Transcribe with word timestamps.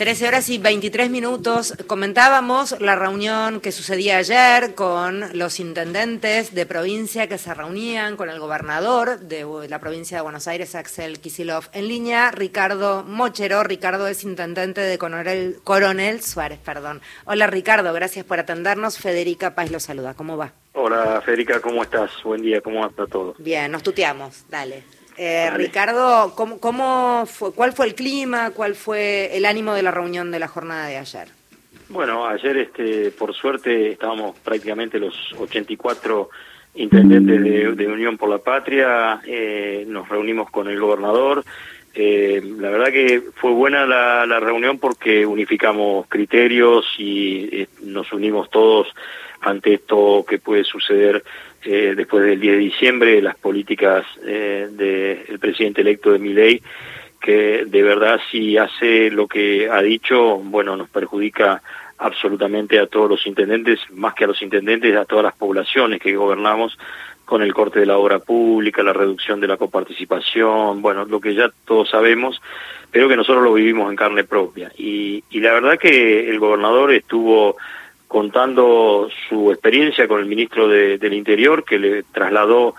13 0.00 0.28
horas 0.28 0.48
y 0.48 0.56
23 0.56 1.10
minutos. 1.10 1.74
Comentábamos 1.86 2.74
la 2.80 2.96
reunión 2.96 3.60
que 3.60 3.70
sucedía 3.70 4.16
ayer 4.16 4.74
con 4.74 5.26
los 5.34 5.60
intendentes 5.60 6.54
de 6.54 6.64
provincia 6.64 7.26
que 7.26 7.36
se 7.36 7.52
reunían 7.52 8.16
con 8.16 8.30
el 8.30 8.40
gobernador 8.40 9.20
de 9.20 9.44
la 9.68 9.78
provincia 9.78 10.16
de 10.16 10.22
Buenos 10.22 10.48
Aires, 10.48 10.74
Axel 10.74 11.20
Kisilov. 11.20 11.68
En 11.74 11.86
línea, 11.86 12.30
Ricardo 12.30 13.04
Mochero. 13.04 13.62
Ricardo 13.62 14.06
es 14.06 14.24
intendente 14.24 14.80
de 14.80 14.96
Coronel, 14.96 15.58
Coronel 15.64 16.22
Suárez. 16.22 16.60
Perdón. 16.64 17.02
Hola 17.26 17.46
Ricardo, 17.46 17.92
gracias 17.92 18.24
por 18.24 18.40
atendernos. 18.40 18.96
Federica 18.96 19.54
Paz 19.54 19.70
lo 19.70 19.80
saluda. 19.80 20.14
¿Cómo 20.14 20.38
va? 20.38 20.54
Hola 20.72 21.20
Federica, 21.20 21.60
¿cómo 21.60 21.82
estás? 21.82 22.10
Buen 22.24 22.40
día, 22.40 22.62
¿cómo 22.62 22.82
anda 22.82 23.06
todo? 23.06 23.34
Bien, 23.36 23.70
nos 23.70 23.82
tuteamos. 23.82 24.46
Dale. 24.48 24.99
Eh, 25.22 25.50
Ricardo, 25.50 26.32
¿cómo, 26.34 26.58
¿cómo, 26.60 27.26
fue, 27.26 27.52
¿cuál 27.52 27.74
fue 27.74 27.84
el 27.84 27.94
clima? 27.94 28.52
¿Cuál 28.52 28.74
fue 28.74 29.36
el 29.36 29.44
ánimo 29.44 29.74
de 29.74 29.82
la 29.82 29.90
reunión 29.90 30.30
de 30.30 30.38
la 30.38 30.48
jornada 30.48 30.86
de 30.86 30.96
ayer? 30.96 31.28
Bueno, 31.90 32.26
ayer, 32.26 32.56
este, 32.56 33.10
por 33.10 33.34
suerte, 33.34 33.92
estábamos 33.92 34.38
prácticamente 34.38 34.98
los 34.98 35.14
84 35.38 36.30
intendentes 36.76 37.76
de, 37.76 37.86
Unión 37.86 38.16
por 38.16 38.30
la 38.30 38.38
Patria, 38.38 39.20
eh, 39.26 39.84
nos 39.86 40.08
reunimos 40.08 40.50
con 40.50 40.68
el 40.68 40.80
gobernador. 40.80 41.44
Eh, 41.94 42.42
la 42.58 42.70
verdad 42.70 42.92
que 42.92 43.22
fue 43.34 43.52
buena 43.52 43.84
la, 43.84 44.24
la 44.24 44.38
reunión 44.38 44.78
porque 44.78 45.26
unificamos 45.26 46.06
criterios 46.08 46.86
y 46.98 47.66
nos 47.82 48.12
unimos 48.12 48.48
todos 48.50 48.88
ante 49.40 49.74
esto 49.74 50.24
que 50.28 50.38
puede 50.38 50.64
suceder 50.64 51.24
eh, 51.62 51.94
después 51.96 52.24
del 52.24 52.40
10 52.40 52.54
de 52.54 52.58
diciembre, 52.58 53.22
las 53.22 53.36
políticas 53.36 54.06
eh, 54.24 54.68
del 54.70 55.38
presidente 55.38 55.82
electo 55.82 56.12
de 56.12 56.18
Miley, 56.18 56.62
que 57.20 57.64
de 57.66 57.82
verdad 57.82 58.18
si 58.30 58.56
hace 58.56 59.10
lo 59.10 59.28
que 59.28 59.68
ha 59.70 59.82
dicho, 59.82 60.38
bueno, 60.38 60.76
nos 60.76 60.88
perjudica 60.88 61.62
absolutamente 61.98 62.78
a 62.78 62.86
todos 62.86 63.10
los 63.10 63.26
intendentes, 63.26 63.78
más 63.90 64.14
que 64.14 64.24
a 64.24 64.28
los 64.28 64.40
intendentes, 64.40 64.96
a 64.96 65.04
todas 65.04 65.24
las 65.24 65.34
poblaciones 65.34 66.00
que 66.00 66.16
gobernamos, 66.16 66.78
con 67.30 67.42
el 67.42 67.54
corte 67.54 67.78
de 67.78 67.86
la 67.86 67.96
obra 67.96 68.18
pública, 68.18 68.82
la 68.82 68.92
reducción 68.92 69.40
de 69.40 69.46
la 69.46 69.56
coparticipación, 69.56 70.82
bueno, 70.82 71.04
lo 71.04 71.20
que 71.20 71.32
ya 71.32 71.48
todos 71.64 71.88
sabemos, 71.88 72.42
pero 72.90 73.08
que 73.08 73.14
nosotros 73.14 73.44
lo 73.44 73.52
vivimos 73.52 73.88
en 73.88 73.94
carne 73.94 74.24
propia. 74.24 74.72
Y, 74.76 75.22
y 75.30 75.38
la 75.38 75.52
verdad 75.52 75.78
que 75.78 76.28
el 76.28 76.40
gobernador 76.40 76.92
estuvo 76.92 77.56
contando 78.08 79.08
su 79.28 79.52
experiencia 79.52 80.08
con 80.08 80.18
el 80.18 80.26
ministro 80.26 80.66
del 80.66 81.14
Interior, 81.14 81.62
que 81.62 81.78
le 81.78 82.02
trasladó 82.02 82.74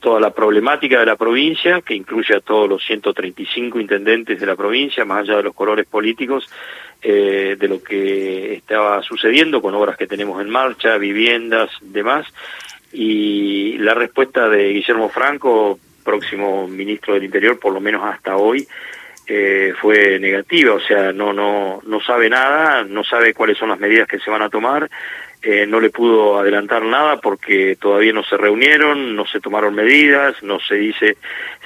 toda 0.00 0.20
la 0.20 0.34
problemática 0.34 1.00
de 1.00 1.06
la 1.06 1.16
provincia, 1.16 1.80
que 1.80 1.94
incluye 1.94 2.36
a 2.36 2.40
todos 2.40 2.68
los 2.68 2.84
135 2.84 3.80
intendentes 3.80 4.38
de 4.38 4.44
la 4.44 4.54
provincia, 4.54 5.06
más 5.06 5.20
allá 5.20 5.38
de 5.38 5.44
los 5.44 5.54
colores 5.54 5.86
políticos, 5.86 6.46
eh, 7.00 7.56
de 7.58 7.68
lo 7.68 7.82
que 7.82 8.52
estaba 8.52 9.02
sucediendo 9.02 9.62
con 9.62 9.74
obras 9.74 9.96
que 9.96 10.06
tenemos 10.06 10.42
en 10.42 10.50
marcha, 10.50 10.98
viviendas, 10.98 11.70
demás. 11.80 12.26
Y 12.94 13.76
la 13.78 13.92
respuesta 13.92 14.48
de 14.48 14.68
Guillermo 14.72 15.08
Franco, 15.08 15.78
próximo 16.04 16.68
ministro 16.68 17.14
del 17.14 17.24
Interior, 17.24 17.58
por 17.58 17.72
lo 17.72 17.80
menos 17.80 18.04
hasta 18.04 18.36
hoy, 18.36 18.66
eh, 19.26 19.72
fue 19.80 20.18
negativa, 20.20 20.74
o 20.74 20.80
sea, 20.80 21.12
no, 21.12 21.32
no, 21.32 21.80
no 21.84 22.00
sabe 22.00 22.30
nada, 22.30 22.84
no 22.84 23.02
sabe 23.02 23.34
cuáles 23.34 23.58
son 23.58 23.70
las 23.70 23.80
medidas 23.80 24.06
que 24.06 24.18
se 24.18 24.30
van 24.30 24.42
a 24.42 24.50
tomar, 24.50 24.88
eh, 25.42 25.66
no 25.66 25.80
le 25.80 25.90
pudo 25.90 26.38
adelantar 26.38 26.82
nada 26.84 27.16
porque 27.20 27.76
todavía 27.80 28.12
no 28.12 28.22
se 28.22 28.36
reunieron, 28.36 29.16
no 29.16 29.26
se 29.26 29.40
tomaron 29.40 29.74
medidas, 29.74 30.42
no 30.42 30.60
se 30.60 30.76
dice 30.76 31.16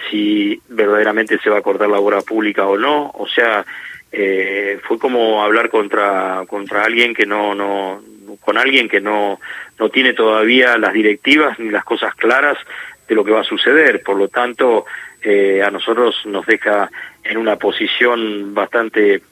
si 0.08 0.60
verdaderamente 0.68 1.38
se 1.38 1.50
va 1.50 1.58
a 1.58 1.62
cortar 1.62 1.88
la 1.88 1.98
obra 1.98 2.22
pública 2.22 2.66
o 2.66 2.78
no, 2.78 3.10
o 3.14 3.26
sea, 3.26 3.66
eh, 4.12 4.80
fue 4.84 4.98
como 4.98 5.42
hablar 5.42 5.68
contra, 5.68 6.44
contra 6.48 6.84
alguien 6.84 7.12
que 7.12 7.26
no, 7.26 7.54
no, 7.54 8.00
con 8.40 8.58
alguien 8.58 8.88
que 8.88 9.00
no, 9.00 9.40
no 9.78 9.88
tiene 9.90 10.12
todavía 10.12 10.78
las 10.78 10.92
directivas 10.92 11.58
ni 11.58 11.70
las 11.70 11.84
cosas 11.84 12.14
claras 12.14 12.56
de 13.08 13.14
lo 13.14 13.24
que 13.24 13.32
va 13.32 13.40
a 13.40 13.44
suceder, 13.44 14.02
por 14.02 14.16
lo 14.16 14.28
tanto, 14.28 14.84
eh, 15.22 15.62
a 15.62 15.70
nosotros 15.70 16.14
nos 16.26 16.46
deja 16.46 16.90
en 17.24 17.38
una 17.38 17.56
posición 17.56 18.54
bastante 18.54 19.22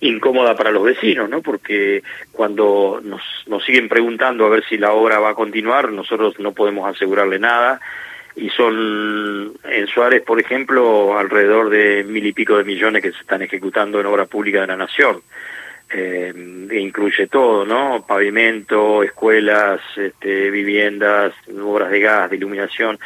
incómoda 0.00 0.54
para 0.54 0.70
los 0.70 0.84
vecinos, 0.84 1.28
¿no? 1.28 1.40
Porque 1.40 2.02
cuando 2.32 3.00
nos, 3.02 3.22
nos 3.46 3.64
siguen 3.64 3.88
preguntando 3.88 4.46
a 4.46 4.50
ver 4.50 4.64
si 4.68 4.76
la 4.76 4.92
obra 4.92 5.18
va 5.18 5.30
a 5.30 5.34
continuar, 5.34 5.90
nosotros 5.90 6.38
no 6.38 6.52
podemos 6.52 6.94
asegurarle 6.94 7.38
nada 7.38 7.80
y 8.36 8.50
son 8.50 9.52
en 9.64 9.86
Suárez, 9.86 10.22
por 10.22 10.40
ejemplo, 10.40 11.16
alrededor 11.16 11.70
de 11.70 12.04
mil 12.04 12.26
y 12.26 12.32
pico 12.32 12.56
de 12.56 12.64
millones 12.64 13.02
que 13.02 13.12
se 13.12 13.20
están 13.20 13.42
ejecutando 13.42 14.00
en 14.00 14.06
obra 14.06 14.26
pública 14.26 14.60
de 14.60 14.66
la 14.66 14.76
nación. 14.76 15.22
Eh, 15.90 16.32
incluye 16.72 17.26
todo, 17.28 17.64
¿no? 17.64 18.04
Pavimento, 18.06 19.02
escuelas, 19.02 19.80
este, 19.96 20.50
viviendas, 20.50 21.32
obras 21.62 21.90
de 21.90 22.00
gas, 22.00 22.30
de 22.30 22.36
iluminación. 22.36 22.98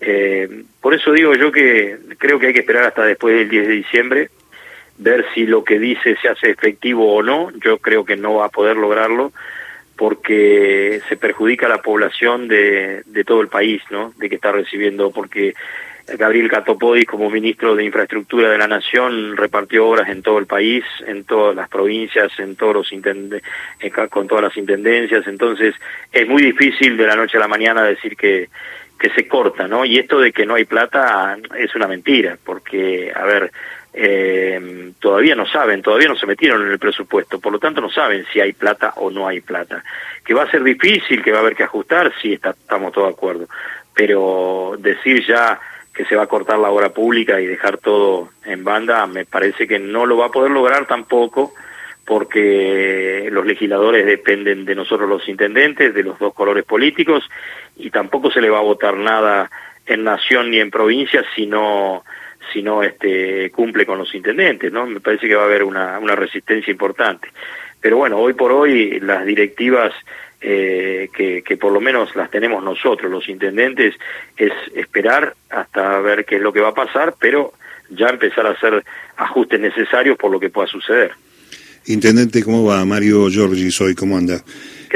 Eh, 0.00 0.64
por 0.80 0.92
eso 0.94 1.12
digo 1.12 1.34
yo 1.34 1.50
que 1.50 1.96
creo 2.18 2.38
que 2.38 2.48
hay 2.48 2.52
que 2.52 2.60
esperar 2.60 2.84
hasta 2.84 3.04
después 3.04 3.34
del 3.34 3.48
10 3.48 3.68
de 3.68 3.72
diciembre, 3.72 4.30
ver 4.98 5.24
si 5.34 5.46
lo 5.46 5.64
que 5.64 5.78
dice 5.78 6.16
se 6.20 6.28
hace 6.28 6.50
efectivo 6.50 7.14
o 7.14 7.22
no. 7.22 7.50
Yo 7.64 7.78
creo 7.78 8.04
que 8.04 8.16
no 8.16 8.34
va 8.34 8.46
a 8.46 8.50
poder 8.50 8.76
lograrlo 8.76 9.32
porque 9.96 11.00
se 11.08 11.16
perjudica 11.16 11.66
a 11.66 11.70
la 11.70 11.80
población 11.80 12.48
de, 12.48 13.02
de 13.06 13.24
todo 13.24 13.40
el 13.40 13.48
país, 13.48 13.82
¿no? 13.90 14.12
De 14.18 14.28
que 14.28 14.34
está 14.34 14.52
recibiendo, 14.52 15.10
porque 15.10 15.54
Gabriel 16.06 16.48
Catopodis, 16.48 17.06
como 17.06 17.28
ministro 17.28 17.74
de 17.74 17.84
Infraestructura 17.84 18.48
de 18.48 18.58
la 18.58 18.68
Nación, 18.68 19.36
repartió 19.36 19.88
obras 19.88 20.08
en 20.08 20.22
todo 20.22 20.38
el 20.38 20.46
país, 20.46 20.84
en 21.06 21.24
todas 21.24 21.56
las 21.56 21.68
provincias, 21.68 22.32
en 22.38 22.54
todos 22.54 22.74
los 22.74 22.90
con 24.10 24.28
todas 24.28 24.44
las 24.44 24.56
intendencias. 24.56 25.26
Entonces, 25.26 25.74
es 26.12 26.28
muy 26.28 26.42
difícil 26.42 26.96
de 26.96 27.06
la 27.06 27.16
noche 27.16 27.36
a 27.36 27.40
la 27.40 27.48
mañana 27.48 27.82
decir 27.82 28.16
que, 28.16 28.48
que 28.98 29.10
se 29.10 29.26
corta, 29.26 29.66
¿no? 29.66 29.84
Y 29.84 29.98
esto 29.98 30.20
de 30.20 30.32
que 30.32 30.46
no 30.46 30.54
hay 30.54 30.64
plata 30.64 31.36
es 31.58 31.74
una 31.74 31.88
mentira, 31.88 32.38
porque, 32.44 33.12
a 33.14 33.24
ver, 33.24 33.50
eh, 33.92 34.92
todavía 35.00 35.34
no 35.34 35.46
saben, 35.46 35.82
todavía 35.82 36.08
no 36.08 36.16
se 36.16 36.26
metieron 36.26 36.62
en 36.62 36.70
el 36.70 36.78
presupuesto, 36.78 37.40
por 37.40 37.52
lo 37.52 37.58
tanto 37.58 37.80
no 37.80 37.90
saben 37.90 38.26
si 38.32 38.40
hay 38.40 38.52
plata 38.52 38.92
o 38.96 39.10
no 39.10 39.26
hay 39.26 39.40
plata. 39.40 39.82
Que 40.24 40.34
va 40.34 40.44
a 40.44 40.50
ser 40.50 40.62
difícil, 40.62 41.22
que 41.22 41.32
va 41.32 41.38
a 41.38 41.40
haber 41.40 41.56
que 41.56 41.64
ajustar, 41.64 42.12
sí, 42.20 42.34
está, 42.34 42.50
estamos 42.50 42.92
todos 42.92 43.08
de 43.08 43.14
acuerdo, 43.14 43.48
pero 43.94 44.76
decir 44.78 45.26
ya 45.26 45.58
que 45.96 46.04
se 46.04 46.14
va 46.14 46.24
a 46.24 46.28
cortar 46.28 46.58
la 46.58 46.70
obra 46.70 46.90
pública 46.90 47.40
y 47.40 47.46
dejar 47.46 47.78
todo 47.78 48.28
en 48.44 48.62
banda, 48.64 49.06
me 49.06 49.24
parece 49.24 49.66
que 49.66 49.78
no 49.78 50.04
lo 50.04 50.18
va 50.18 50.26
a 50.26 50.30
poder 50.30 50.50
lograr 50.50 50.86
tampoco, 50.86 51.54
porque 52.04 53.28
los 53.32 53.46
legisladores 53.46 54.04
dependen 54.04 54.66
de 54.66 54.74
nosotros 54.74 55.08
los 55.08 55.26
intendentes, 55.26 55.94
de 55.94 56.02
los 56.02 56.18
dos 56.18 56.34
colores 56.34 56.64
políticos, 56.64 57.24
y 57.76 57.90
tampoco 57.90 58.30
se 58.30 58.42
le 58.42 58.50
va 58.50 58.58
a 58.58 58.62
votar 58.62 58.94
nada 58.96 59.50
en 59.86 60.04
nación 60.04 60.50
ni 60.50 60.58
en 60.58 60.70
provincia 60.70 61.24
si 61.34 61.46
no, 61.46 62.04
si 62.52 62.62
no 62.62 62.82
este, 62.82 63.50
cumple 63.50 63.86
con 63.86 63.98
los 63.98 64.14
intendentes, 64.14 64.72
¿no? 64.72 64.86
Me 64.86 65.00
parece 65.00 65.28
que 65.28 65.34
va 65.34 65.42
a 65.42 65.46
haber 65.46 65.64
una, 65.64 65.98
una 65.98 66.14
resistencia 66.14 66.70
importante. 66.70 67.28
Pero 67.80 67.98
bueno, 67.98 68.18
hoy 68.18 68.34
por 68.34 68.52
hoy 68.52 69.00
las 69.00 69.24
directivas 69.24 69.92
eh, 70.40 71.08
que, 71.14 71.42
que 71.42 71.56
por 71.56 71.72
lo 71.72 71.80
menos 71.80 72.14
las 72.16 72.30
tenemos 72.30 72.62
nosotros, 72.62 73.10
los 73.10 73.28
intendentes, 73.28 73.94
es 74.36 74.52
esperar 74.74 75.34
hasta 75.50 76.00
ver 76.00 76.24
qué 76.24 76.36
es 76.36 76.42
lo 76.42 76.52
que 76.52 76.60
va 76.60 76.68
a 76.68 76.74
pasar, 76.74 77.14
pero 77.18 77.52
ya 77.90 78.08
empezar 78.08 78.46
a 78.46 78.50
hacer 78.50 78.84
ajustes 79.16 79.60
necesarios 79.60 80.16
por 80.18 80.30
lo 80.30 80.40
que 80.40 80.50
pueda 80.50 80.66
suceder. 80.68 81.12
Intendente, 81.86 82.42
¿cómo 82.42 82.64
va? 82.64 82.84
Mario 82.84 83.28
Giorgi 83.30 83.70
soy, 83.70 83.94
¿cómo 83.94 84.16
anda? 84.16 84.42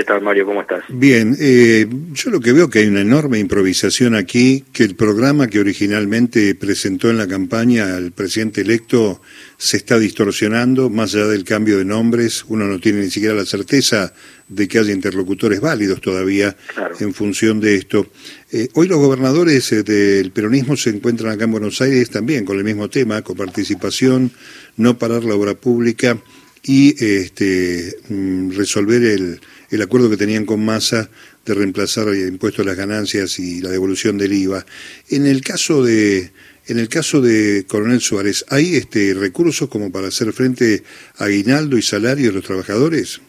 ¿Qué 0.00 0.04
tal, 0.04 0.22
Mario? 0.22 0.46
¿Cómo 0.46 0.62
estás? 0.62 0.82
Bien, 0.88 1.36
eh, 1.38 1.86
yo 2.14 2.30
lo 2.30 2.40
que 2.40 2.54
veo 2.54 2.70
que 2.70 2.78
hay 2.78 2.86
una 2.86 3.02
enorme 3.02 3.38
improvisación 3.38 4.14
aquí, 4.14 4.64
que 4.72 4.82
el 4.82 4.94
programa 4.94 5.48
que 5.48 5.60
originalmente 5.60 6.54
presentó 6.54 7.10
en 7.10 7.18
la 7.18 7.28
campaña 7.28 7.96
al 7.96 8.10
presidente 8.10 8.62
electo 8.62 9.20
se 9.58 9.76
está 9.76 9.98
distorsionando, 9.98 10.88
más 10.88 11.14
allá 11.14 11.26
del 11.26 11.44
cambio 11.44 11.76
de 11.76 11.84
nombres, 11.84 12.46
uno 12.48 12.64
no 12.64 12.80
tiene 12.80 13.00
ni 13.00 13.10
siquiera 13.10 13.34
la 13.34 13.44
certeza 13.44 14.14
de 14.48 14.68
que 14.68 14.78
haya 14.78 14.94
interlocutores 14.94 15.60
válidos 15.60 16.00
todavía 16.00 16.56
en 16.98 17.12
función 17.12 17.60
de 17.60 17.74
esto. 17.74 18.06
Eh, 18.52 18.68
hoy 18.72 18.88
los 18.88 18.96
gobernadores 18.96 19.70
eh, 19.72 19.82
del 19.82 20.30
peronismo 20.30 20.78
se 20.78 20.88
encuentran 20.88 21.30
acá 21.30 21.44
en 21.44 21.52
Buenos 21.52 21.78
Aires 21.82 22.08
también 22.08 22.46
con 22.46 22.56
el 22.56 22.64
mismo 22.64 22.88
tema, 22.88 23.20
coparticipación, 23.20 24.30
no 24.78 24.96
parar 24.96 25.24
la 25.24 25.34
obra 25.34 25.52
pública 25.52 26.16
y 26.62 26.92
este, 27.04 27.96
mm, 28.08 28.52
resolver 28.52 29.02
el, 29.02 29.40
el 29.70 29.82
acuerdo 29.82 30.10
que 30.10 30.16
tenían 30.16 30.44
con 30.44 30.64
Massa 30.64 31.10
de 31.46 31.54
reemplazar 31.54 32.08
el 32.08 32.28
impuesto 32.28 32.62
a 32.62 32.64
las 32.64 32.76
ganancias 32.76 33.38
y 33.38 33.60
la 33.60 33.70
devolución 33.70 34.18
del 34.18 34.32
IVA. 34.32 34.66
En 35.08 35.26
el 35.26 35.42
caso 35.42 35.84
de 35.84 36.32
en 36.66 36.78
el 36.78 36.88
caso 36.88 37.20
de 37.20 37.64
Coronel 37.66 38.00
Suárez, 38.00 38.44
¿hay 38.48 38.76
este 38.76 39.12
recursos 39.14 39.68
como 39.68 39.90
para 39.90 40.08
hacer 40.08 40.32
frente 40.32 40.84
a 41.16 41.24
aguinaldo 41.24 41.76
y 41.76 41.82
salario 41.82 42.28
de 42.28 42.32
los 42.32 42.44
trabajadores? 42.44 43.20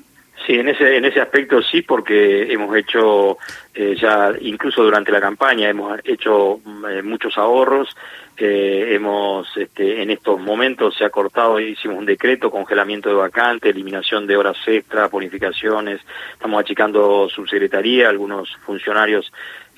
Sí, 0.46 0.54
en 0.54 0.70
ese, 0.70 0.98
en 0.98 1.06
ese 1.06 1.22
aspecto 1.22 1.62
sí, 1.62 1.84
porque 1.84 2.52
hemos 2.52 2.76
hecho 2.76 3.38
eh, 3.76 3.96
ya, 4.00 4.34
incluso 4.42 4.84
durante 4.84 5.12
la 5.12 5.22
campaña, 5.22 5.70
hemos 5.70 6.00
hecho 6.04 6.60
eh, 6.90 7.02
muchos 7.04 7.38
ahorros, 7.38 7.96
hemos, 8.44 9.56
este, 9.56 10.02
en 10.02 10.10
estos 10.10 10.40
momentos 10.40 10.96
se 10.98 11.06
ha 11.06 11.12
cortado, 11.12 11.60
hicimos 11.60 12.00
un 12.00 12.08
decreto, 12.08 12.50
congelamiento 12.50 13.08
de 13.10 13.16
vacantes, 13.16 13.70
eliminación 13.70 14.26
de 14.26 14.36
horas 14.36 14.58
extras, 14.66 15.12
bonificaciones, 15.12 16.02
estamos 16.34 16.60
achicando 16.60 17.30
subsecretaría, 17.30 18.10
algunos 18.10 18.50
funcionarios 18.66 19.32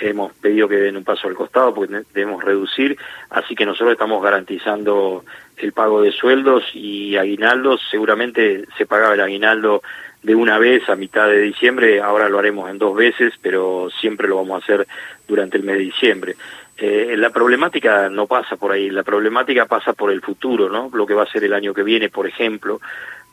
hemos 0.09 0.33
pedido 0.33 0.67
que 0.67 0.75
den 0.77 0.97
un 0.97 1.03
paso 1.03 1.27
al 1.27 1.35
costado 1.35 1.73
porque 1.73 2.03
debemos 2.13 2.43
reducir, 2.43 2.97
así 3.29 3.55
que 3.55 3.65
nosotros 3.65 3.93
estamos 3.93 4.21
garantizando 4.21 5.23
el 5.57 5.71
pago 5.71 6.01
de 6.01 6.11
sueldos 6.11 6.63
y 6.73 7.15
aguinaldos, 7.15 7.81
seguramente 7.89 8.65
se 8.77 8.85
pagaba 8.85 9.13
el 9.13 9.21
aguinaldo 9.21 9.81
de 10.21 10.35
una 10.35 10.57
vez 10.57 10.87
a 10.89 10.95
mitad 10.95 11.27
de 11.27 11.41
diciembre, 11.41 12.01
ahora 12.01 12.29
lo 12.29 12.39
haremos 12.39 12.69
en 12.69 12.77
dos 12.77 12.95
veces, 12.95 13.33
pero 13.41 13.89
siempre 13.99 14.27
lo 14.27 14.37
vamos 14.37 14.61
a 14.61 14.63
hacer 14.63 14.87
durante 15.27 15.57
el 15.57 15.63
mes 15.63 15.77
de 15.77 15.83
diciembre. 15.83 16.35
Eh, 16.77 17.15
la 17.17 17.29
problemática 17.29 18.09
no 18.09 18.25
pasa 18.25 18.55
por 18.55 18.71
ahí, 18.71 18.89
la 18.89 19.03
problemática 19.03 19.65
pasa 19.65 19.93
por 19.93 20.11
el 20.11 20.21
futuro, 20.21 20.69
¿no? 20.69 20.89
Lo 20.93 21.05
que 21.05 21.13
va 21.13 21.23
a 21.23 21.31
ser 21.31 21.43
el 21.43 21.53
año 21.53 21.73
que 21.73 21.83
viene, 21.83 22.09
por 22.09 22.25
ejemplo, 22.25 22.79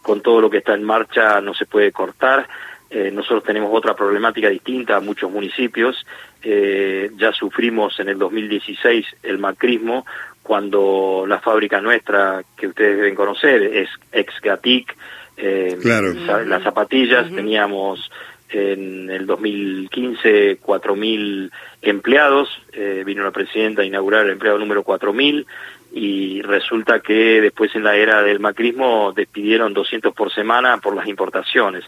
con 0.03 0.21
todo 0.21 0.41
lo 0.41 0.51
que 0.51 0.59
está 0.59 0.75
en 0.75 0.83
marcha 0.83 1.41
no 1.41 1.55
se 1.55 1.67
puede 1.67 1.93
cortar. 1.93 2.49
Eh, 2.91 3.11
nosotros 3.13 3.45
tenemos 3.45 3.71
otra 3.73 3.95
problemática 3.95 4.49
distinta 4.49 4.97
a 4.97 5.01
muchos 5.01 5.31
municipios. 5.31 6.05
Eh, 6.43 7.11
ya 7.17 7.33
sufrimos 7.33 7.99
en 8.01 8.09
el 8.09 8.19
2016 8.19 9.07
el 9.23 9.39
macrismo 9.39 10.05
cuando 10.43 11.25
la 11.29 11.39
fábrica 11.39 11.81
nuestra, 11.81 12.43
que 12.57 12.67
ustedes 12.67 12.97
deben 12.97 13.15
conocer, 13.15 13.63
es 13.63 13.89
ex-GATIC, 14.11 14.97
eh, 15.37 15.79
claro. 15.81 16.13
las 16.45 16.63
zapatillas, 16.63 17.31
teníamos 17.33 18.11
en 18.51 19.11
el 19.11 19.27
2015 19.27 20.61
4.000 20.61 21.51
empleados, 21.83 22.49
eh, 22.73 23.03
vino 23.05 23.23
la 23.23 23.31
presidenta 23.31 23.83
a 23.83 23.85
inaugurar 23.85 24.27
el 24.27 24.33
empleado 24.33 24.59
número 24.59 24.85
4.000 24.85 25.47
y 25.93 26.43
resulta 26.43 27.01
que 27.01 27.41
después 27.41 27.75
en 27.75 27.85
la 27.85 27.97
era 27.97 28.23
del 28.23 28.39
macrismo 28.39 29.13
despidieron 29.13 29.75
200 29.75 30.15
por 30.15 30.33
semana 30.33 30.79
por 30.79 30.95
las 30.95 31.09
importaciones. 31.09 31.85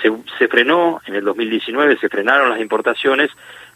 Se, 0.00 0.12
se 0.38 0.48
frenó, 0.48 1.00
en 1.06 1.16
el 1.16 1.24
2019 1.24 1.98
se 1.98 2.08
frenaron 2.08 2.50
las 2.50 2.60
importaciones, 2.60 3.30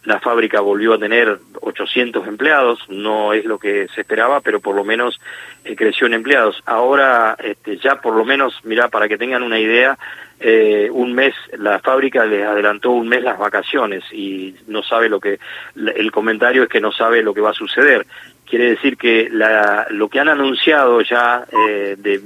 la 0.04 0.20
fábrica 0.20 0.60
volvió 0.60 0.94
a 0.94 0.98
tener 0.98 1.38
800 1.60 2.26
empleados, 2.26 2.78
no 2.88 3.32
es 3.32 3.44
lo 3.44 3.58
que 3.58 3.88
se 3.94 4.02
esperaba, 4.02 4.40
pero 4.40 4.60
por 4.60 4.76
lo 4.76 4.84
menos 4.84 5.20
eh, 5.64 5.74
creció 5.74 6.06
en 6.06 6.14
empleados. 6.14 6.62
Ahora 6.66 7.36
este, 7.42 7.78
ya 7.78 8.00
por 8.00 8.14
lo 8.14 8.24
menos, 8.24 8.60
mira, 8.64 8.88
para 8.88 9.08
que 9.08 9.16
tengan 9.16 9.42
una 9.42 9.58
idea, 9.58 9.98
eh, 10.40 10.90
un 10.92 11.14
mes, 11.14 11.34
la 11.56 11.78
fábrica 11.78 12.26
les 12.26 12.44
adelantó 12.44 12.90
un 12.90 13.08
mes 13.08 13.22
las 13.22 13.38
vacaciones 13.38 14.04
y 14.12 14.54
no 14.66 14.82
sabe 14.82 15.08
lo 15.08 15.20
que, 15.20 15.38
el 15.74 16.12
comentario 16.12 16.64
es 16.64 16.68
que 16.68 16.80
no 16.80 16.92
sabe 16.92 17.22
lo 17.22 17.32
que 17.32 17.40
va 17.40 17.50
a 17.50 17.54
suceder. 17.54 18.06
Quiere 18.48 18.70
decir 18.70 18.96
que 18.96 19.28
la, 19.30 19.86
lo 19.90 20.08
que 20.08 20.20
han 20.20 20.28
anunciado 20.28 21.00
ya 21.00 21.44
eh, 21.50 21.96
de 21.98 22.20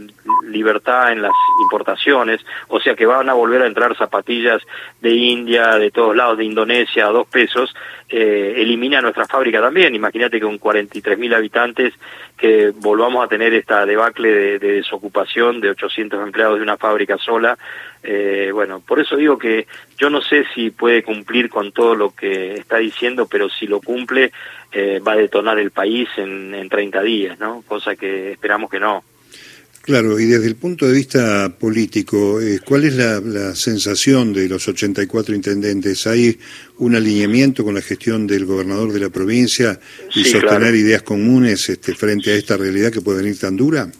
libertad 0.48 1.12
en 1.12 1.22
las 1.22 1.32
importaciones, 1.62 2.44
o 2.68 2.80
sea 2.80 2.94
que 2.94 3.06
van 3.06 3.28
a 3.28 3.34
volver 3.34 3.62
a 3.62 3.66
entrar 3.66 3.96
zapatillas 3.96 4.62
de 5.00 5.10
India, 5.10 5.78
de 5.78 5.90
todos 5.90 6.16
lados, 6.16 6.38
de 6.38 6.44
Indonesia, 6.44 7.06
a 7.06 7.10
dos 7.10 7.28
pesos, 7.28 7.74
eh, 8.08 8.54
elimina 8.56 9.00
nuestra 9.00 9.26
fábrica 9.26 9.60
también. 9.60 9.94
Imagínate 9.94 10.40
con 10.40 10.58
43.000 10.58 11.34
habitantes 11.34 11.94
que 12.36 12.72
volvamos 12.74 13.24
a 13.24 13.28
tener 13.28 13.52
esta 13.52 13.84
debacle 13.84 14.58
de, 14.58 14.58
desocupación 14.58 15.60
de 15.60 15.70
800 15.70 16.22
empleados 16.22 16.56
de 16.56 16.62
una 16.62 16.76
fábrica 16.76 17.18
sola. 17.18 17.58
Eh, 18.02 18.50
bueno, 18.52 18.80
por 18.80 19.00
eso 19.00 19.16
digo 19.16 19.36
que 19.36 19.66
yo 19.98 20.10
no 20.10 20.22
sé 20.22 20.44
si 20.54 20.70
puede 20.70 21.02
cumplir 21.02 21.48
con 21.48 21.72
todo 21.72 21.94
lo 21.94 22.14
que 22.14 22.54
está 22.54 22.78
diciendo, 22.78 23.26
pero 23.26 23.48
si 23.50 23.66
lo 23.66 23.80
cumple 23.80 24.32
eh, 24.72 25.00
va 25.06 25.12
a 25.12 25.16
detonar 25.16 25.58
el 25.58 25.70
país 25.70 26.08
en, 26.16 26.54
en 26.54 26.68
30 26.68 27.02
días, 27.02 27.38
¿no? 27.38 27.62
Cosa 27.66 27.96
que 27.96 28.32
esperamos 28.32 28.70
que 28.70 28.80
no. 28.80 29.02
Claro, 29.88 30.20
y 30.20 30.26
desde 30.26 30.48
el 30.48 30.56
punto 30.56 30.86
de 30.86 30.92
vista 30.92 31.48
político, 31.58 32.42
eh, 32.42 32.60
¿cuál 32.62 32.84
es 32.84 32.94
la, 32.94 33.54
sensación 33.54 34.34
de 34.34 34.46
los 34.46 34.68
84 34.68 35.34
intendentes? 35.34 36.06
¿Hay 36.06 36.38
un 36.76 36.94
alineamiento 36.94 37.64
con 37.64 37.74
la 37.74 37.80
gestión 37.80 38.26
del 38.26 38.44
gobernador 38.44 38.92
de 38.92 39.00
la 39.00 39.08
provincia 39.08 39.80
y 40.14 40.24
sostener 40.24 40.74
ideas 40.74 41.00
comunes 41.00 41.70
este, 41.70 41.94
frente 41.94 42.32
a 42.32 42.34
esta 42.34 42.58
realidad 42.58 42.92
que 42.92 43.00
puede 43.00 43.22
venir 43.22 43.38
tan 43.38 43.56
dura? 43.56 43.90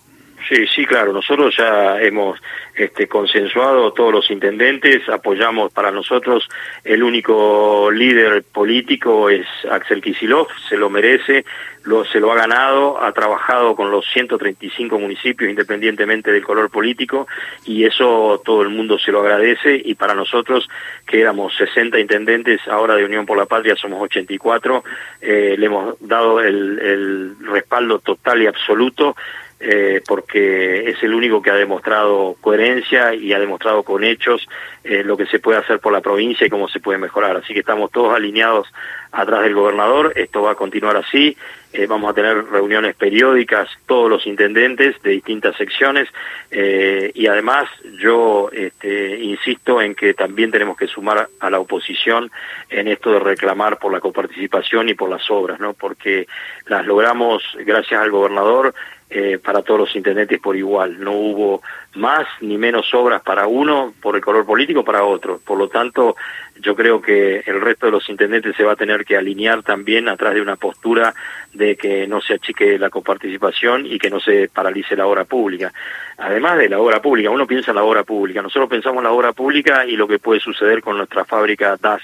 Sí, 0.48 0.66
sí, 0.66 0.86
claro. 0.86 1.12
Nosotros 1.12 1.54
ya 1.56 2.00
hemos 2.00 2.40
este, 2.74 3.06
consensuado, 3.06 3.92
todos 3.92 4.12
los 4.12 4.30
intendentes, 4.30 5.06
apoyamos 5.08 5.70
para 5.72 5.90
nosotros 5.90 6.48
el 6.84 7.02
único 7.02 7.90
líder 7.90 8.44
político 8.44 9.28
es 9.28 9.46
Axel 9.70 10.00
Kisilov, 10.00 10.48
se 10.68 10.78
lo 10.78 10.88
merece, 10.88 11.44
lo, 11.84 12.04
se 12.06 12.18
lo 12.18 12.32
ha 12.32 12.36
ganado, 12.36 13.02
ha 13.02 13.12
trabajado 13.12 13.76
con 13.76 13.90
los 13.90 14.06
135 14.10 14.98
municipios 14.98 15.50
independientemente 15.50 16.32
del 16.32 16.44
color 16.44 16.70
político 16.70 17.26
y 17.66 17.84
eso 17.84 18.40
todo 18.42 18.62
el 18.62 18.70
mundo 18.70 18.98
se 18.98 19.12
lo 19.12 19.20
agradece 19.20 19.80
y 19.84 19.96
para 19.96 20.14
nosotros 20.14 20.68
que 21.06 21.20
éramos 21.20 21.54
60 21.56 21.98
intendentes, 21.98 22.60
ahora 22.68 22.94
de 22.94 23.04
Unión 23.04 23.26
por 23.26 23.36
la 23.36 23.46
Patria 23.46 23.76
somos 23.76 24.02
84, 24.02 24.82
eh, 25.20 25.56
le 25.58 25.66
hemos 25.66 25.96
dado 26.00 26.40
el, 26.40 26.78
el 26.78 27.36
respaldo 27.46 27.98
total 27.98 28.42
y 28.42 28.46
absoluto 28.46 29.14
eh, 29.60 30.02
porque 30.06 30.88
es 30.88 31.02
el 31.02 31.12
único 31.12 31.42
que 31.42 31.50
ha 31.50 31.56
demostrado 31.56 32.36
coherencia 32.40 33.12
y 33.12 33.32
ha 33.32 33.40
demostrado 33.40 33.82
con 33.82 34.04
hechos 34.04 34.48
eh, 34.84 35.02
lo 35.02 35.16
que 35.16 35.26
se 35.26 35.40
puede 35.40 35.58
hacer 35.58 35.80
por 35.80 35.92
la 35.92 36.00
provincia 36.00 36.46
y 36.46 36.50
cómo 36.50 36.68
se 36.68 36.78
puede 36.78 36.98
mejorar. 36.98 37.36
Así 37.36 37.54
que 37.54 37.60
estamos 37.60 37.90
todos 37.90 38.14
alineados 38.14 38.72
atrás 39.10 39.42
del 39.42 39.54
gobernador, 39.54 40.12
esto 40.14 40.42
va 40.42 40.52
a 40.52 40.54
continuar 40.54 40.96
así, 40.96 41.36
eh, 41.72 41.86
vamos 41.86 42.10
a 42.10 42.14
tener 42.14 42.44
reuniones 42.44 42.94
periódicas, 42.94 43.68
todos 43.86 44.08
los 44.08 44.26
intendentes 44.28 45.00
de 45.02 45.10
distintas 45.10 45.56
secciones 45.56 46.08
y 46.50 47.26
además 47.26 47.68
yo 47.98 48.50
este, 48.52 49.18
insisto 49.18 49.82
en 49.82 49.94
que 49.94 50.14
también 50.14 50.50
tenemos 50.50 50.76
que 50.76 50.86
sumar 50.86 51.28
a 51.40 51.50
la 51.50 51.58
oposición 51.58 52.30
en 52.70 52.88
esto 52.88 53.12
de 53.12 53.18
reclamar 53.18 53.78
por 53.78 53.92
la 53.92 54.00
coparticipación 54.00 54.88
y 54.88 54.94
por 54.94 55.10
las 55.10 55.30
obras, 55.30 55.58
¿no? 55.60 55.74
porque 55.74 56.26
las 56.66 56.86
logramos 56.86 57.42
gracias 57.64 58.00
al 58.00 58.10
gobernador 58.10 58.74
eh, 59.10 59.38
para 59.42 59.62
todos 59.62 59.80
los 59.80 59.96
intendentes 59.96 60.38
por 60.38 60.54
igual. 60.54 61.00
No 61.00 61.12
hubo 61.12 61.62
más 61.94 62.26
ni 62.42 62.58
menos 62.58 62.92
obras 62.92 63.22
para 63.22 63.46
uno 63.46 63.94
por 64.02 64.14
el 64.16 64.22
color 64.22 64.44
político 64.44 64.84
para 64.84 65.04
otro. 65.04 65.40
Por 65.42 65.56
lo 65.56 65.68
tanto, 65.68 66.14
yo 66.60 66.76
creo 66.76 67.00
que 67.00 67.42
el 67.46 67.60
resto 67.60 67.86
de 67.86 67.92
los 67.92 68.08
intendentes 68.10 68.54
se 68.54 68.64
va 68.64 68.72
a 68.72 68.76
tener 68.76 69.06
que 69.06 69.16
alinear 69.16 69.62
también 69.62 70.08
atrás 70.08 70.34
de 70.34 70.42
una 70.42 70.56
postura 70.56 71.14
de 71.54 71.76
que 71.76 72.06
no 72.06 72.20
se 72.20 72.34
achique 72.34 72.78
la 72.78 72.90
coparticipación 72.90 73.86
y 73.86 73.98
que 73.98 74.10
no 74.10 74.20
se 74.20 74.50
paralice 74.52 74.94
la 74.94 75.06
obra 75.06 75.24
pública. 75.24 75.72
Además 76.18 76.58
de 76.58 76.68
la 76.68 76.78
obra 76.78 77.00
pública, 77.00 77.30
uno 77.30 77.46
piensa 77.46 77.70
en 77.70 77.76
la 77.76 77.84
obra 77.84 78.02
pública. 78.02 78.42
Nosotros 78.42 78.68
pensamos 78.68 78.98
en 78.98 79.04
la 79.04 79.12
obra 79.12 79.32
pública 79.32 79.86
y 79.86 79.96
lo 79.96 80.06
que 80.06 80.18
puede 80.18 80.40
suceder 80.40 80.82
con 80.82 80.98
nuestra 80.98 81.24
fábrica 81.24 81.78
DAS 81.80 82.02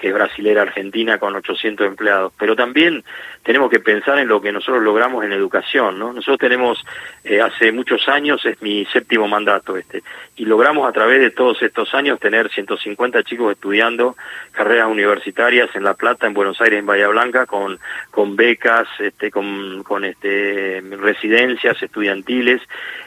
que 0.00 0.08
es 0.08 0.14
brasilera 0.14 0.62
argentina 0.62 1.18
con 1.18 1.36
800 1.36 1.86
empleados. 1.86 2.32
Pero 2.38 2.56
también 2.56 3.04
tenemos 3.42 3.70
que 3.70 3.80
pensar 3.80 4.18
en 4.18 4.28
lo 4.28 4.40
que 4.40 4.50
nosotros 4.50 4.82
logramos 4.82 5.24
en 5.24 5.32
educación, 5.32 5.98
¿no? 5.98 6.12
Nosotros 6.12 6.38
tenemos, 6.38 6.84
eh, 7.22 7.40
hace 7.40 7.70
muchos 7.70 8.08
años, 8.08 8.44
es 8.46 8.60
mi 8.62 8.84
séptimo 8.86 9.28
mandato 9.28 9.76
este, 9.76 10.02
y 10.36 10.46
logramos 10.46 10.88
a 10.88 10.92
través 10.92 11.20
de 11.20 11.30
todos 11.30 11.62
estos 11.62 11.94
años 11.94 12.18
tener 12.18 12.50
150 12.50 13.22
chicos 13.22 13.52
estudiando 13.52 14.16
carreras 14.52 14.88
universitarias 14.88 15.68
en 15.74 15.84
La 15.84 15.94
Plata, 15.94 16.26
en 16.26 16.34
Buenos 16.34 16.60
Aires, 16.60 16.78
en 16.78 16.86
Bahía 16.86 17.08
Blanca, 17.08 17.46
con, 17.46 17.78
con 18.10 18.36
becas, 18.36 18.88
este, 18.98 19.30
con, 19.30 19.82
con 19.82 20.04
este, 20.04 20.82
residencias 20.98 21.82
estudiantiles 21.82 22.62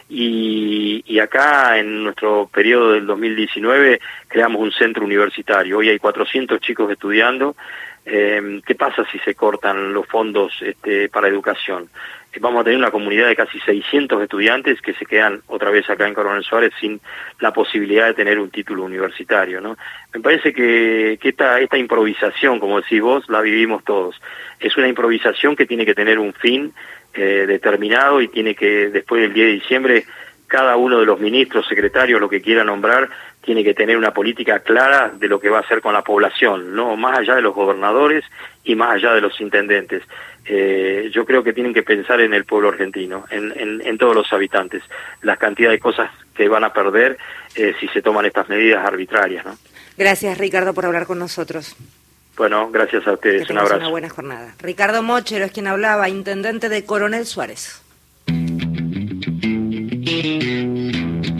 y, 0.09 1.19
acá 1.19 1.79
en 1.79 2.03
nuestro 2.03 2.49
periodo 2.53 2.91
del 2.91 3.05
2019 3.07 3.99
creamos 4.27 4.61
un 4.61 4.71
centro 4.71 5.05
universitario. 5.05 5.77
Hoy 5.77 5.89
hay 5.89 5.99
400 5.99 6.59
chicos 6.59 6.82
estudiando. 6.91 7.55
Eh, 8.05 8.61
¿Qué 8.65 8.75
pasa 8.75 9.05
si 9.11 9.19
se 9.19 9.33
cortan 9.33 9.93
los 9.93 10.05
fondos 10.07 10.53
este, 10.61 11.07
para 11.09 11.29
educación? 11.29 11.89
Eh, 12.33 12.39
vamos 12.41 12.61
a 12.61 12.63
tener 12.65 12.77
una 12.77 12.91
comunidad 12.91 13.27
de 13.27 13.35
casi 13.35 13.59
600 13.59 14.21
estudiantes 14.23 14.81
que 14.81 14.93
se 14.93 15.05
quedan 15.05 15.41
otra 15.47 15.69
vez 15.69 15.89
acá 15.89 16.07
en 16.07 16.13
Coronel 16.13 16.43
Suárez 16.43 16.73
sin 16.79 16.99
la 17.39 17.53
posibilidad 17.53 18.07
de 18.07 18.13
tener 18.13 18.39
un 18.39 18.49
título 18.49 18.83
universitario. 18.83 19.61
Me 20.13 20.19
parece 20.19 20.53
que, 20.53 21.17
esta 21.21 21.77
improvisación, 21.77 22.59
como 22.59 22.81
decís 22.81 23.01
vos, 23.01 23.29
la 23.29 23.41
vivimos 23.41 23.83
todos. 23.83 24.19
Es 24.59 24.75
una 24.77 24.87
improvisación 24.87 25.55
que 25.55 25.65
tiene 25.65 25.85
que 25.85 25.95
tener 25.95 26.19
un 26.19 26.33
fin 26.33 26.73
eh, 27.13 27.45
determinado 27.47 28.21
y 28.21 28.27
tiene 28.27 28.55
que, 28.55 28.89
después 28.89 29.21
del 29.21 29.33
10 29.33 29.47
de 29.47 29.53
diciembre, 29.53 30.05
cada 30.47 30.75
uno 30.75 30.99
de 30.99 31.05
los 31.05 31.19
ministros, 31.19 31.67
secretarios, 31.67 32.19
lo 32.19 32.29
que 32.29 32.41
quiera 32.41 32.63
nombrar, 32.63 33.09
tiene 33.43 33.63
que 33.63 33.73
tener 33.73 33.97
una 33.97 34.13
política 34.13 34.59
clara 34.59 35.11
de 35.13 35.27
lo 35.27 35.39
que 35.39 35.49
va 35.49 35.57
a 35.57 35.61
hacer 35.61 35.81
con 35.81 35.93
la 35.93 36.01
población, 36.01 36.75
no 36.75 36.95
más 36.95 37.19
allá 37.19 37.35
de 37.35 37.41
los 37.41 37.53
gobernadores 37.53 38.23
y 38.63 38.75
más 38.75 38.95
allá 38.95 39.13
de 39.13 39.21
los 39.21 39.39
intendentes. 39.41 40.03
Eh, 40.45 41.09
yo 41.13 41.25
creo 41.25 41.43
que 41.43 41.53
tienen 41.53 41.73
que 41.73 41.83
pensar 41.83 42.21
en 42.21 42.33
el 42.33 42.45
pueblo 42.45 42.69
argentino, 42.69 43.25
en, 43.29 43.81
en, 43.81 43.97
todos 43.97 44.15
los 44.15 44.31
habitantes, 44.33 44.81
la 45.21 45.37
cantidad 45.37 45.71
de 45.71 45.79
cosas 45.79 46.09
que 46.33 46.47
van 46.47 46.63
a 46.63 46.73
perder 46.73 47.17
eh, 47.55 47.73
si 47.79 47.87
se 47.89 48.01
toman 48.01 48.25
estas 48.25 48.49
medidas 48.49 48.85
arbitrarias. 48.85 49.45
¿no? 49.45 49.57
Gracias, 49.97 50.37
Ricardo, 50.37 50.73
por 50.73 50.85
hablar 50.85 51.05
con 51.05 51.19
nosotros. 51.19 51.75
Bueno, 52.35 52.71
gracias 52.71 53.05
a 53.07 53.13
ustedes. 53.13 53.49
un 53.49 53.59
abrazo. 53.59 53.77
Una 53.77 53.89
buena 53.89 54.09
jornada. 54.09 54.55
Ricardo 54.59 55.03
Mochero 55.03 55.45
es 55.45 55.51
quien 55.51 55.67
hablaba, 55.67 56.09
intendente 56.09 56.67
de 56.67 56.83
Coronel 56.85 57.25
Suárez. 57.25 57.81